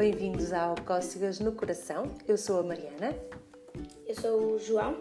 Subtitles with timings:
[0.00, 2.10] bem-vindos ao Cócegas no Coração.
[2.26, 3.14] Eu sou a Mariana.
[4.08, 4.96] Eu sou o João.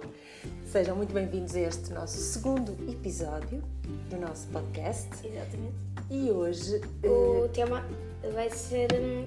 [0.66, 3.64] Sejam muito bem-vindos a este nosso segundo episódio
[4.10, 5.08] do nosso podcast.
[5.26, 5.78] Exatamente.
[6.10, 6.82] E hoje.
[7.06, 7.86] O eh, tema
[8.34, 9.26] vai ser hum,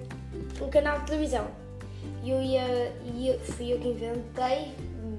[0.63, 1.51] um, canal de televisão.
[2.23, 5.17] E eu ia, ia, fui eu que inventei hum,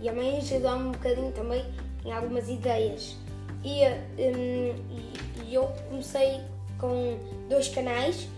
[0.00, 1.64] e a mãe ajudou-me um bocadinho também
[2.04, 3.16] em algumas ideias.
[3.64, 4.76] E, hum,
[5.48, 6.40] e, eu comecei
[6.78, 8.28] com dois canais,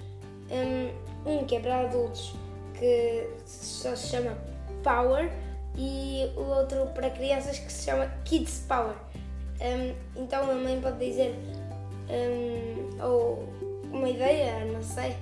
[0.50, 2.34] hum, um que é para adultos
[2.78, 4.36] que só se chama
[4.82, 5.30] Power
[5.76, 8.94] e o outro para crianças que se chama Kids Power.
[9.60, 11.34] Hum, então a mãe pode dizer
[12.08, 13.48] hum, ou
[13.92, 15.16] uma ideia, não sei.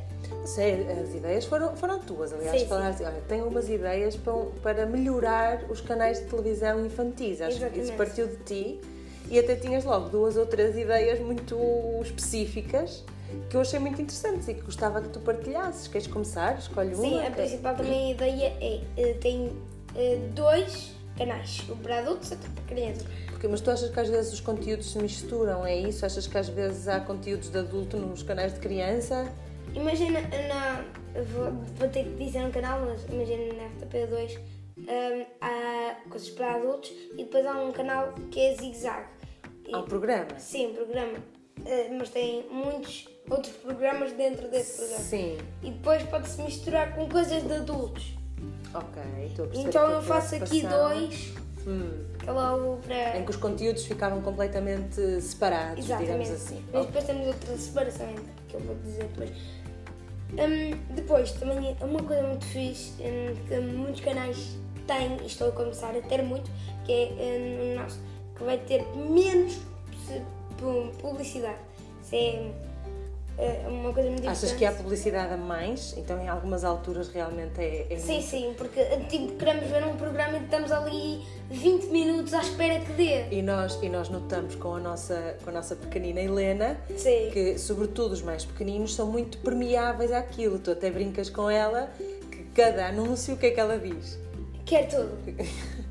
[0.44, 2.60] sei, as ideias foram, foram tuas, aliás.
[2.60, 7.40] Sim, falaste, olha, tenho umas ideias para, para melhorar os canais de televisão infantis.
[7.40, 7.96] Acho que isso Exatamente.
[7.96, 8.80] partiu de ti
[9.30, 11.56] e até tinhas logo duas ou três ideias muito
[12.02, 13.04] específicas
[13.48, 15.88] que eu achei muito interessantes e que gostava que tu partilhasses.
[15.88, 16.58] Queres começar?
[16.58, 17.26] Escolhe Sim, uma.
[17.26, 19.52] a principal também ideia é eh, tem
[19.96, 23.06] eh, dois canais, um para adultos e outro para crianças.
[23.28, 26.04] Porque, mas tu achas que às vezes os conteúdos se misturam, é isso?
[26.04, 29.32] Achas que às vezes há conteúdos de adulto nos canais de criança?
[29.74, 30.84] Imagina na.
[31.32, 34.38] Vou, vou ter que dizer um canal, mas imagina na RTP2
[34.78, 39.06] hum, há coisas para adultos e depois há um canal que é zig-zag.
[39.72, 40.38] Há um programa?
[40.38, 41.18] Sim, programa.
[41.64, 45.00] Eh, mas tem muitos outros programas dentro desse programa.
[45.04, 45.38] Sim.
[45.62, 48.14] E depois pode-se misturar com coisas de adultos.
[48.74, 51.32] Ok, estou a perceber Então eu faço aqui dois,
[51.66, 53.16] Hum, que é logo para.
[53.18, 56.32] em que os conteúdos ficavam completamente separados, digamos Exatamente.
[56.32, 56.64] assim.
[56.72, 58.14] Mas depois temos outra separação
[58.48, 59.30] que eu vou dizer depois.
[60.32, 65.48] Hum, depois, também é uma coisa muito fixe hum, que muitos canais têm, e estou
[65.48, 66.50] a começar a ter muito,
[66.84, 68.00] que é o nosso,
[68.36, 70.20] que vai ter menos pu-
[70.58, 71.58] pu- publicidade.
[72.02, 72.50] Isso é,
[73.36, 75.94] é uma coisa muito Achas que há publicidade a mais?
[75.96, 79.96] Então em algumas alturas realmente é, é Sim, muito- sim, porque tipo, queremos ver um
[79.96, 83.24] programa e estamos ali 20 minutos à espera que dê.
[83.30, 87.30] E nós, e nós notamos com a, nossa, com a nossa pequenina Helena Sim.
[87.32, 90.58] que, sobretudo os mais pequeninos, são muito permeáveis àquilo.
[90.58, 91.90] Tu até brincas com ela
[92.30, 94.18] que cada anúncio, o que é que ela diz?
[94.64, 95.10] Quer tudo.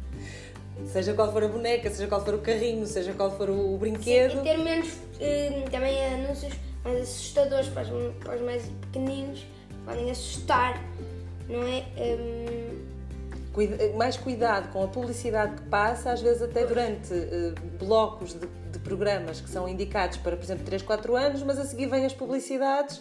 [0.92, 4.40] Seja qual for a boneca, seja qual for o carrinho, seja qual for o brinquedo.
[4.40, 4.90] E ter menos
[5.20, 9.46] eh, também anúncios mais assustadores para os, para os mais pequeninos,
[9.86, 10.82] podem assustar,
[11.48, 11.84] não é?
[11.98, 12.84] Hum,
[13.54, 18.48] Cuida- mais cuidado com a publicidade que passa, às vezes até durante eh, blocos de,
[18.72, 22.04] de programas que são indicados para, por exemplo, 3, 4 anos, mas a seguir vêm
[22.04, 23.00] as publicidades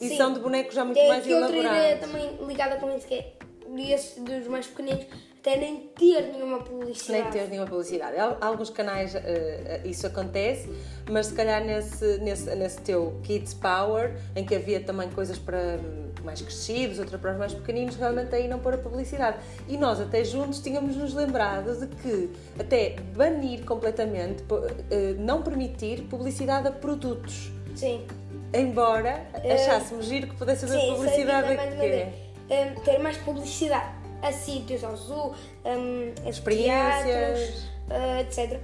[0.00, 0.16] e Sim.
[0.16, 2.00] são de bonecos já muito tem mais aqui outra ideia elaborados.
[2.10, 3.32] também ligada com isso, que é
[3.80, 5.06] esses dos mais pequeninos
[5.42, 7.22] até nem ter nenhuma publicidade.
[7.22, 8.16] Nem ter nenhuma publicidade.
[8.40, 10.70] Alguns canais eh, isso acontece,
[11.10, 15.80] mas se calhar nesse, nesse, nesse teu Kids Power, em que havia também coisas para
[16.22, 19.38] mais crescidos, outra para os mais pequeninos, realmente aí não pôr a publicidade.
[19.66, 24.44] E nós até juntos tínhamos nos lembrado de que até banir completamente,
[24.92, 27.50] eh, não permitir publicidade a produtos.
[27.74, 28.06] Sim.
[28.54, 33.86] Embora achássemos giro que pudesse haver publicidade isso é Hum, ter mais publicidade
[34.22, 37.04] a sítios, ao zoo, a Experiências.
[37.04, 38.60] teatros, eh, etc.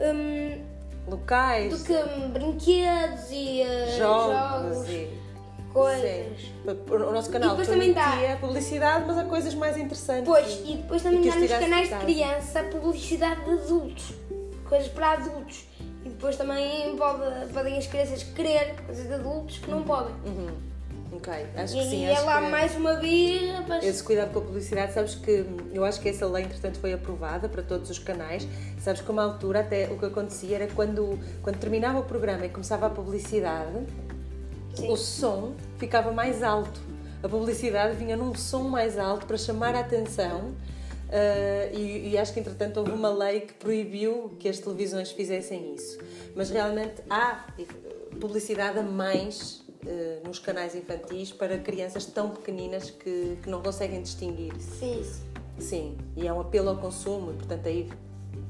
[0.00, 0.62] Hum,
[1.08, 5.10] Locais, do que hum, brinquedos e eh, jogos, jogos, e
[5.72, 6.40] coisas.
[6.40, 6.52] Sim.
[6.90, 10.24] O nosso canal E depois também dá- publicidade, mas há coisas mais interessantes.
[10.26, 14.12] Pois, e depois também dá nos canais de criança publicidade de adultos,
[14.68, 15.64] coisas para adultos.
[16.04, 20.14] E depois também pode, podem as crianças querer coisas de adultos que não podem.
[20.26, 20.71] Uhum.
[21.14, 22.04] Ok, acho E que sim.
[22.06, 25.44] é acho lá que mais uma birra, mas Esse cuidado com a publicidade, sabes que
[25.72, 28.46] eu acho que essa lei, entretanto, foi aprovada para todos os canais.
[28.80, 32.48] Sabes que uma altura, até o que acontecia era quando, quando terminava o programa e
[32.48, 33.86] começava a publicidade,
[34.74, 34.90] Sim.
[34.90, 36.80] o som ficava mais alto.
[37.22, 40.52] A publicidade vinha num som mais alto para chamar a atenção.
[41.10, 45.74] ah, e, e acho que entretanto houve uma lei que proibiu que as televisões fizessem
[45.74, 45.98] isso.
[46.34, 47.44] Mas realmente há
[48.18, 54.02] publicidade a mais eh, nos canais infantis para crianças tão pequeninas que, que não conseguem
[54.02, 54.54] distinguir.
[54.58, 55.04] sim.
[55.58, 57.88] Sim, e é um apelo ao consumo, e portanto aí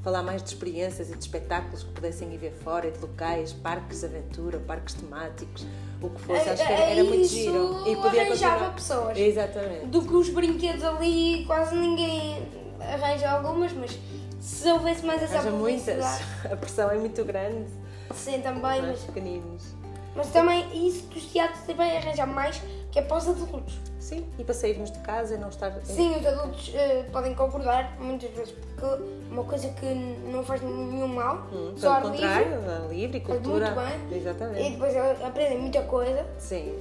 [0.01, 3.51] falar mais de experiências e de espetáculos que pudessem ir ver fora, e de locais,
[3.51, 5.67] parques de aventura, parques temáticos,
[6.01, 7.83] o que fosse, acho que era, era muito Isso giro.
[8.07, 9.17] arranjava pessoas.
[9.17, 9.87] Exatamente.
[9.87, 12.47] Do que os brinquedos ali, quase ninguém
[12.79, 13.99] arranja algumas, mas
[14.39, 16.03] se houvesse mais essa Haja muitas,
[16.49, 17.69] a pressão é muito grande
[18.15, 19.82] Sim, também, para mas, os pequeninos.
[20.15, 22.61] Mas também isso dos teatros também arranjar mais,
[22.91, 23.73] que é para os adultos.
[23.99, 25.71] Sim, e para sairmos de casa e não estar.
[25.83, 31.07] Sim, os adultos eh, podem concordar muitas vezes, porque uma coisa que não faz nenhum
[31.07, 33.71] mal, Hum, só ar contrário, livre, a livre, faz cultura.
[33.71, 34.71] muito bem, e Exatamente.
[34.71, 36.77] depois eles aprendem muita coisa, Sim.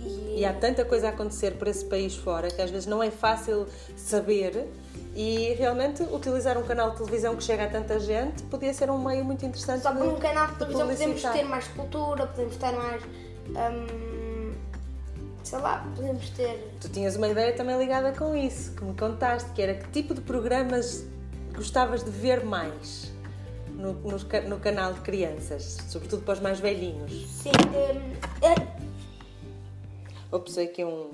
[0.00, 3.10] E, há tanta coisa a acontecer por esse país fora que às vezes não é
[3.10, 3.66] fácil
[3.96, 4.68] saber
[5.16, 8.98] e realmente utilizar um canal de televisão que chega a tanta gente podia ser um
[9.04, 9.82] meio muito interessante.
[9.82, 13.02] Só por de- um canal de de televisão podemos ter mais cultura, podemos ter mais.
[13.48, 14.52] hum,
[15.42, 16.72] sei lá, podemos ter.
[16.80, 20.14] Tu tinhas uma ideia também ligada com isso, que me contaste, que era que tipo
[20.14, 21.04] de programas
[21.54, 23.10] gostavas de ver mais
[23.74, 27.26] no, ca- no canal de crianças, sobretudo para os mais velhinhos.
[27.42, 28.12] Sim, hum,
[28.42, 28.87] é-
[30.30, 31.10] Ops, aqui um,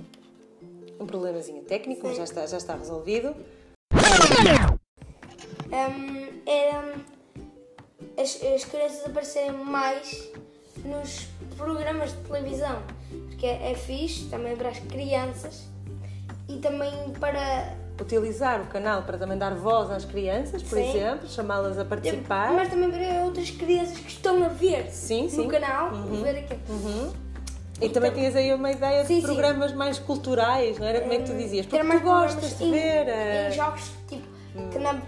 [0.98, 3.34] um problemazinho técnico, mas já está, já está resolvido.
[5.70, 6.94] hum, era
[8.20, 10.30] as, as crianças aparecerem mais
[10.84, 12.82] nos programas de televisão.
[13.28, 15.68] Porque é, é fixe também para as crianças
[16.48, 17.76] e também para.
[18.00, 20.88] Utilizar o canal para também dar voz às crianças, por Sim.
[20.90, 22.52] exemplo, chamá-las a participar.
[22.52, 25.46] Mas também para outras crianças que estão a ver Sim, no sim.
[25.48, 26.20] canal, Uhum.
[26.24, 26.60] ver aquilo.
[26.68, 27.23] Uhum.
[27.84, 29.26] E também tinhas aí uma ideia Sim, de sim.
[29.26, 31.00] programas mais culturais, não era?
[31.00, 31.66] Como é que tu dizias?
[31.66, 33.08] Ter Porque tu gostas de em- ver.
[33.08, 34.26] eh, Em jogos tipo,
[34.70, 35.00] que na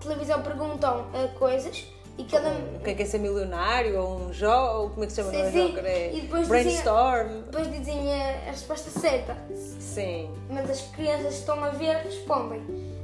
[0.00, 1.86] televisão perguntam eh, coisas
[2.18, 2.50] e cada.
[2.84, 5.30] Quem quer ser milionário ou um jogo, como é que se chama?
[5.32, 5.68] Sim, é sim.
[5.68, 5.86] jogo?
[5.86, 7.28] É E depois brainstorm.
[7.50, 9.36] Depois dizem a, a resposta certa.
[9.80, 10.30] Sim.
[10.50, 12.60] Mas as crianças que estão a ver respondem.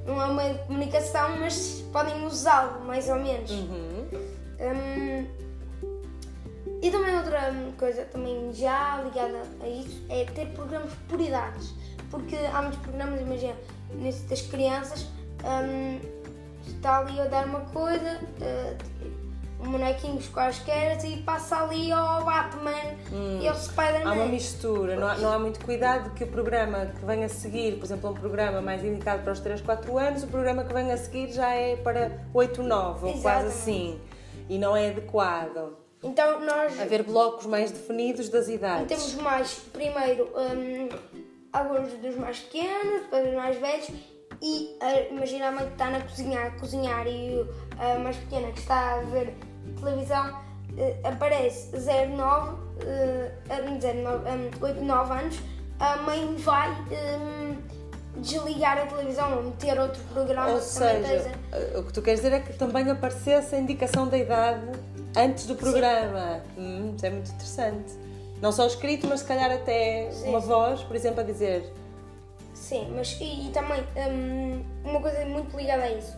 [0.07, 3.51] Não é uma comunicação, mas podem usá-lo, mais ou menos.
[3.51, 4.07] Uhum.
[4.61, 5.27] Hum,
[6.89, 11.75] e também outra coisa, também já ligada a isso, é ter programas por idades.
[12.11, 13.55] Porque há muitos programas, imagina,
[13.93, 15.07] nesse das crianças,
[15.45, 16.01] hum,
[16.67, 18.77] está ali a dar uma coisa, eh,
[19.61, 22.73] um bonequinhos quaisquer, e passa ali ao Batman
[23.13, 24.27] e ao Há uma Spider-Man.
[24.29, 27.85] mistura, não há, não há muito cuidado que o programa que vem a seguir, por
[27.85, 30.97] exemplo, um programa mais indicado para os 3, 4 anos, o programa que vem a
[30.97, 33.49] seguir já é para 8, 9 ou quase Exatamente.
[33.49, 34.01] assim.
[34.49, 35.88] E não é adequado.
[36.03, 38.87] Então nós Haver blocos mais definidos das idades.
[38.87, 40.89] temos mais, primeiro, hum,
[41.53, 43.89] alguns dos mais pequenos, depois dos mais velhos,
[44.41, 47.45] e ah, imagina a mãe que está na cozinha a cozinhar e
[47.79, 49.35] a mais pequena que está a ver
[49.81, 50.39] televisão,
[50.77, 52.57] eh, aparece 09,
[52.87, 55.39] eh, ah, 09, hum, 8, 9 anos,
[55.81, 57.57] a mãe vai hum,
[58.19, 62.35] desligar a televisão ou meter outro programa Ou seja, esteja- o que tu queres dizer
[62.37, 64.67] é que também aparecesse a indicação da idade
[65.17, 66.43] antes do programa.
[66.57, 67.93] Hum, isso é muito interessante.
[68.41, 70.47] Não só escrito, mas se calhar até Sim, uma sim.
[70.47, 71.73] voz, por exemplo, a dizer
[72.55, 76.17] Sim, mas e, e também hum, uma coisa muito ligada a isso.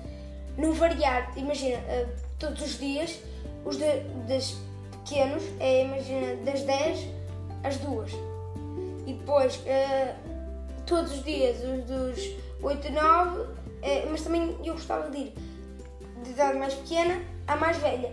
[0.57, 2.09] Não variar, imagina, uh,
[2.39, 3.21] todos os dias,
[3.65, 4.57] os de, das
[4.91, 7.09] pequenos é, imagina, das 10
[7.63, 8.13] às 2.
[9.07, 10.15] E depois, uh,
[10.87, 13.45] todos os dias, os dos 8 e 9,
[13.83, 15.35] eh, mas também eu gostava de ir
[16.23, 18.13] de idade mais pequena à mais velha.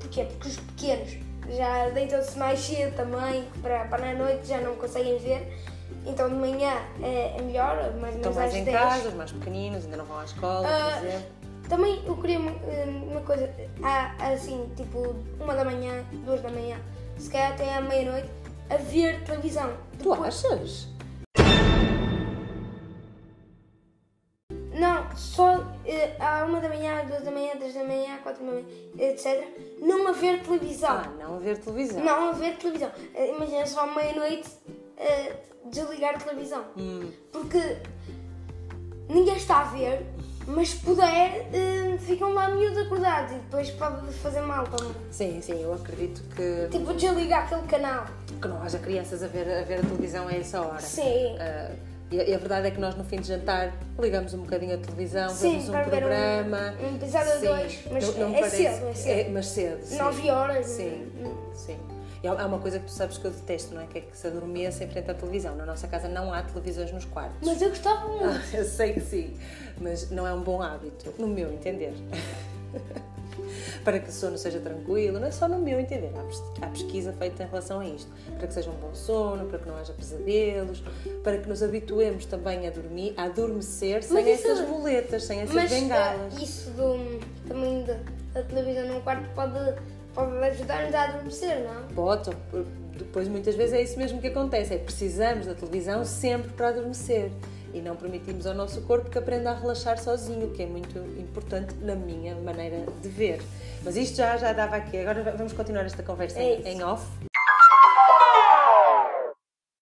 [0.00, 0.24] Porquê?
[0.24, 1.16] Porque os pequenos
[1.56, 5.46] já deitam-se mais cedo também, para, para na noite já não conseguem ver.
[6.06, 6.72] Então de manhã
[7.02, 8.76] é, é melhor, mais ou estão mais em 10.
[8.78, 11.26] casa, os mais pequeninos, ainda não vão à escola, Ah, por exemplo.
[11.68, 12.52] Também eu queria uma,
[13.10, 13.50] uma coisa,
[13.82, 16.78] há, assim, tipo, uma da manhã, duas da manhã,
[17.18, 18.28] se calhar até à meia-noite,
[18.70, 19.70] a ver televisão.
[19.98, 20.88] Tu Depois- achas?
[24.72, 25.47] Não, só eh,
[26.58, 28.64] uma da manhã, duas da manhã, três da manhã, quatro da manhã,
[28.98, 29.46] etc.
[29.80, 30.90] Não haver televisão.
[30.90, 32.02] Ah, não a ver televisão.
[32.04, 32.90] Não haver televisão.
[33.14, 34.48] Eh, Imagina só meia-noite
[34.96, 36.64] eh, desligar a televisão.
[36.76, 37.10] Hum.
[37.30, 37.76] Porque
[39.08, 40.04] ninguém está a ver,
[40.46, 44.92] mas se puder, eh, ficam lá miúdos acordados e depois pode fazer mal também.
[45.12, 48.04] Sim, sim, eu acredito que, Tipo, desligar aquele canal.
[48.40, 50.80] que não haja crianças a ver, a ver a televisão a essa hora.
[50.80, 51.36] Sim.
[51.38, 51.70] Ah,
[52.10, 55.28] e, a, verdade é que nós no fim de jantar ligamos um bocadinho a televisão,
[55.30, 56.74] Sim, vemos um para ver um- programa.
[56.82, 57.46] um episódio Sim.
[57.46, 59.30] dois, mas Não- não é parece- cedo, é cedo.
[59.32, 59.82] mas cedo.
[59.84, 59.98] sim.
[59.98, 60.66] Nove horas.
[60.66, 61.34] Sim, Hum.
[61.54, 61.76] sim.
[62.20, 63.86] E há há uma coisa que tu sabes que eu detesto, não é?
[63.86, 65.54] Que é que se adormeça em frente à televisão.
[65.54, 67.36] Na nossa casa não há televisões nos quartos.
[67.46, 68.40] Mas eu gostava muito.
[68.56, 69.36] Eu sei que sim,
[69.80, 71.92] mas não é um bom hábito, no meu entender.
[73.84, 76.10] para que o sono seja tranquilo, não é só no meu entender.
[76.16, 78.10] Há pes- Há pesquisa feita em relação a isto.
[78.38, 80.82] Para que seja um bom sono, para que não haja pesadelos,
[81.22, 85.40] para que nos habituemos também a dormir, a adormecer sem Mas isso- essas muletas, sem
[85.40, 86.36] essas Mas bengalas.
[86.36, 87.96] eh, isso do, também da,
[88.34, 89.58] da televisão num quarto pode,
[90.14, 91.82] pode ajudar-nos a adormecer, não?
[91.94, 92.30] Pode,
[92.96, 97.30] depois muitas vezes é isso mesmo que acontece, é precisamos da televisão sempre para adormecer
[97.74, 101.74] e não permitimos ao nosso corpo que aprenda a relaxar sozinho, que é muito importante
[101.76, 103.40] na minha maneira de ver.
[103.84, 107.06] Mas isto já, já dava aqui, agora vamos continuar esta conversa É em, off.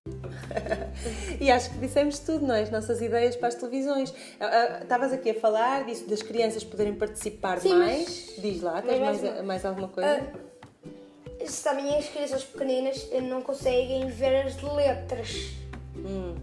[1.41, 2.63] E acho que dissemos tudo, não é?
[2.63, 4.13] As nossas ideias para as televisões.
[4.41, 8.05] Ah, ah, Estavas aqui a falar disso das crianças poderem participar Sim, mais.
[8.05, 10.23] mas- Diz lá, tens mais, mais- mais alguma coisa?
[10.35, 15.53] Ah, também as crianças pequeninas não conseguem ver as letras.
[15.97, 16.35] Hum.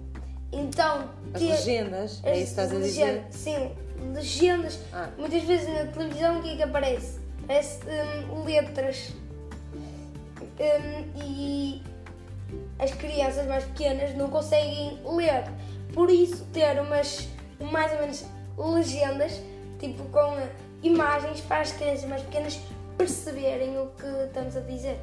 [0.54, 3.24] Então, As ter- legendas, é isso que estás a dizer?
[3.32, 3.72] Sim,
[4.14, 4.80] legendas.
[4.94, 5.10] Ah.
[5.18, 7.20] Muitas vezes na televisão o que é que aparece?
[7.44, 7.80] Aparece
[8.30, 9.14] hum, letras.
[10.60, 11.82] Hum, e
[12.78, 15.44] as crianças mais pequenas não conseguem ler.
[15.94, 17.28] Por isso ter umas
[17.60, 18.26] mais ou menos
[18.58, 19.42] legendas,
[19.80, 20.38] tipo com
[20.84, 22.60] imagens para as crianças mais pequenas
[22.98, 25.00] perceberem o que estamos a dizer.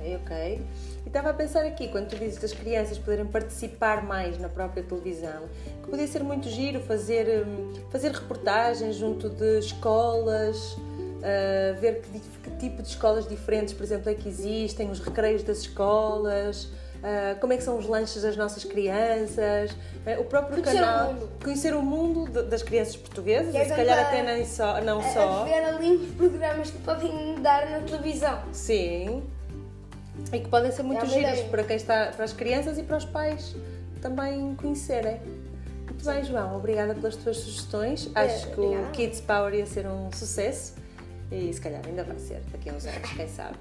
[0.00, 0.60] Ok.
[1.04, 4.82] E estava a pensar aqui, quando tu dizes das crianças poderem participar mais na própria
[4.82, 5.44] televisão,
[5.82, 10.76] que podia ser muito giro fazer, hum, fazer reportagens junto de escolas,
[11.22, 15.42] ah, ver que, que tipo de escolas diferentes, por exemplo, é que existem, os recreios
[15.42, 16.68] das escolas,
[17.02, 19.74] ah, como é que são os lanches das nossas crianças,
[20.04, 21.28] eh, o próprio Conhecer o canal, mundo.
[21.42, 25.12] conhecer o mundo de- das crianças portuguesas, e se calhar até nem só, não A-
[25.14, 25.42] só.
[25.42, 28.42] A ver ali programas que podem dar na televisão.
[28.52, 29.22] Sim.
[30.32, 31.48] E que podem ser muito É ideia.
[31.48, 33.54] para quem está, para as crianças e para os pais
[34.02, 35.20] também conhecerem.
[35.86, 38.10] Muito bem, João, obrigada pelas tuas sugestões.
[38.14, 38.90] Acho que o obrigada.
[38.92, 40.74] Kids Power ia ser um sucesso
[41.32, 43.56] e se calhar ainda vai ser daqui a uns anos, quem sabe.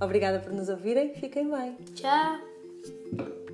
[0.00, 1.76] Obrigada por nos ouvirem, fiquem bem.
[1.94, 3.47] Tchau!